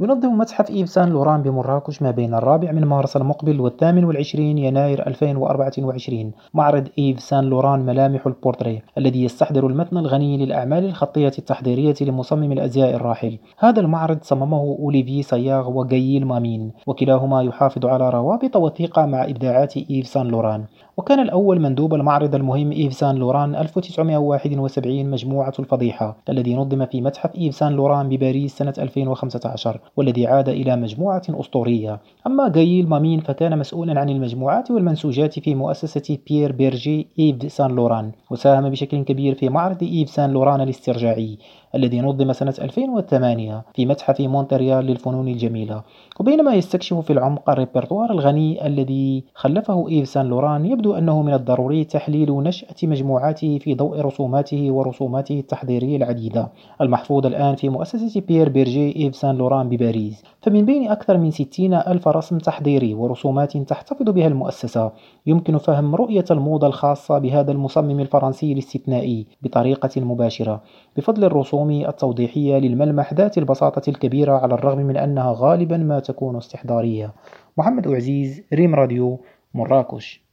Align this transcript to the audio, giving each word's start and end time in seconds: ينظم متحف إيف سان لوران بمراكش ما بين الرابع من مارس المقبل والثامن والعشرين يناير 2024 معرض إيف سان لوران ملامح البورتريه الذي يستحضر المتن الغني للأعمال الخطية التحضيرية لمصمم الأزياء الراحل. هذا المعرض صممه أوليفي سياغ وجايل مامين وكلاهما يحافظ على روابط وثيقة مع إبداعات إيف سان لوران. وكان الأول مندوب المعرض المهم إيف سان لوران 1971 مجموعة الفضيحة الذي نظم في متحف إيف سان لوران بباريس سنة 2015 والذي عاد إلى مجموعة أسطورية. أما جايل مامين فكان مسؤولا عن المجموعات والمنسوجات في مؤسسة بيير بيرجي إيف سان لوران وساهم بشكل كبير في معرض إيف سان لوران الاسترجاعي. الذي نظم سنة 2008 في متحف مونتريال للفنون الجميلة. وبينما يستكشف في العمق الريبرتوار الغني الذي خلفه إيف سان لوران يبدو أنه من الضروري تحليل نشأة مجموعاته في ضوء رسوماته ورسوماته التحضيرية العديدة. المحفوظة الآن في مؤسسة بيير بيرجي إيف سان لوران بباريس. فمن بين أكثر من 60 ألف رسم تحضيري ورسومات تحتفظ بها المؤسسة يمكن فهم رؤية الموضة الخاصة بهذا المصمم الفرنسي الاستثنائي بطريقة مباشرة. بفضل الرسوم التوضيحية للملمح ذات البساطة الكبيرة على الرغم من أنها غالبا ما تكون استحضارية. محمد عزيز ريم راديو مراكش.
ينظم 0.00 0.38
متحف 0.38 0.70
إيف 0.70 0.88
سان 0.88 1.08
لوران 1.08 1.42
بمراكش 1.42 2.02
ما 2.02 2.10
بين 2.10 2.34
الرابع 2.34 2.72
من 2.72 2.84
مارس 2.84 3.16
المقبل 3.16 3.60
والثامن 3.60 4.04
والعشرين 4.04 4.58
يناير 4.58 5.06
2024 5.06 6.32
معرض 6.54 6.88
إيف 6.98 7.20
سان 7.20 7.44
لوران 7.44 7.80
ملامح 7.80 8.26
البورتريه 8.26 8.84
الذي 8.98 9.24
يستحضر 9.24 9.66
المتن 9.66 9.98
الغني 9.98 10.46
للأعمال 10.46 10.84
الخطية 10.84 11.32
التحضيرية 11.38 11.94
لمصمم 12.00 12.52
الأزياء 12.52 12.94
الراحل. 12.94 13.38
هذا 13.58 13.80
المعرض 13.80 14.18
صممه 14.22 14.76
أوليفي 14.78 15.22
سياغ 15.22 15.70
وجايل 15.70 16.26
مامين 16.26 16.72
وكلاهما 16.86 17.42
يحافظ 17.42 17.86
على 17.86 18.10
روابط 18.10 18.56
وثيقة 18.56 19.06
مع 19.06 19.24
إبداعات 19.24 19.76
إيف 19.76 20.06
سان 20.06 20.26
لوران. 20.28 20.64
وكان 20.96 21.20
الأول 21.20 21.60
مندوب 21.60 21.94
المعرض 21.94 22.34
المهم 22.34 22.72
إيف 22.72 22.92
سان 22.92 23.16
لوران 23.16 23.54
1971 23.54 25.10
مجموعة 25.10 25.52
الفضيحة 25.58 26.16
الذي 26.28 26.56
نظم 26.56 26.86
في 26.86 27.00
متحف 27.00 27.36
إيف 27.36 27.54
سان 27.54 27.72
لوران 27.72 28.08
بباريس 28.08 28.56
سنة 28.56 28.74
2015 28.78 29.80
والذي 29.96 30.26
عاد 30.26 30.48
إلى 30.48 30.76
مجموعة 30.76 31.22
أسطورية. 31.30 32.00
أما 32.26 32.48
جايل 32.48 32.88
مامين 32.88 33.20
فكان 33.20 33.58
مسؤولا 33.58 34.00
عن 34.00 34.08
المجموعات 34.08 34.70
والمنسوجات 34.70 35.38
في 35.38 35.54
مؤسسة 35.54 36.18
بيير 36.26 36.52
بيرجي 36.52 37.08
إيف 37.18 37.52
سان 37.52 37.70
لوران 37.70 38.12
وساهم 38.30 38.70
بشكل 38.70 39.02
كبير 39.04 39.34
في 39.34 39.48
معرض 39.48 39.82
إيف 39.82 40.10
سان 40.10 40.30
لوران 40.30 40.60
الاسترجاعي. 40.60 41.38
الذي 41.76 42.00
نظم 42.00 42.32
سنة 42.32 42.54
2008 42.60 43.64
في 43.74 43.86
متحف 43.86 44.20
مونتريال 44.20 44.84
للفنون 44.84 45.28
الجميلة. 45.28 45.82
وبينما 46.20 46.54
يستكشف 46.54 46.96
في 46.96 47.12
العمق 47.12 47.50
الريبرتوار 47.50 48.10
الغني 48.10 48.66
الذي 48.66 49.24
خلفه 49.34 49.88
إيف 49.88 50.08
سان 50.08 50.26
لوران 50.26 50.66
يبدو 50.66 50.94
أنه 50.94 51.22
من 51.22 51.34
الضروري 51.34 51.84
تحليل 51.84 52.32
نشأة 52.32 52.76
مجموعاته 52.82 53.58
في 53.58 53.74
ضوء 53.74 54.00
رسوماته 54.00 54.70
ورسوماته 54.70 55.38
التحضيرية 55.38 55.96
العديدة. 55.96 56.48
المحفوظة 56.80 57.28
الآن 57.28 57.54
في 57.54 57.68
مؤسسة 57.68 58.20
بيير 58.20 58.48
بيرجي 58.48 58.96
إيف 58.96 59.16
سان 59.16 59.36
لوران 59.36 59.68
بباريس. 59.68 60.22
فمن 60.42 60.64
بين 60.64 60.90
أكثر 60.90 61.18
من 61.18 61.30
60 61.30 61.74
ألف 61.74 62.08
رسم 62.08 62.38
تحضيري 62.38 62.94
ورسومات 62.94 63.56
تحتفظ 63.56 64.10
بها 64.10 64.26
المؤسسة 64.26 64.92
يمكن 65.26 65.58
فهم 65.58 65.94
رؤية 65.94 66.24
الموضة 66.30 66.66
الخاصة 66.66 67.18
بهذا 67.18 67.52
المصمم 67.52 68.00
الفرنسي 68.00 68.52
الاستثنائي 68.52 69.26
بطريقة 69.42 70.00
مباشرة. 70.00 70.62
بفضل 70.96 71.24
الرسوم 71.24 71.65
التوضيحية 71.70 72.58
للملمح 72.58 73.14
ذات 73.14 73.38
البساطة 73.38 73.90
الكبيرة 73.90 74.32
على 74.32 74.54
الرغم 74.54 74.78
من 74.78 74.96
أنها 74.96 75.34
غالبا 75.36 75.76
ما 75.76 76.00
تكون 76.00 76.36
استحضارية. 76.36 77.12
محمد 77.58 77.88
عزيز 77.88 78.42
ريم 78.52 78.74
راديو 78.74 79.20
مراكش. 79.54 80.22